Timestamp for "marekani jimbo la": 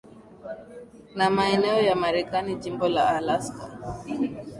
1.95-3.09